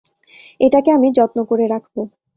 [0.59, 1.95] এটাকে আমি যত্ন করে রাখব।